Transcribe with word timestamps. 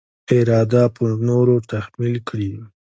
اراده 0.35 0.83
پر 0.95 1.09
نورو 1.27 1.55
تحمیل 1.71 2.15
کړي. 2.27 2.51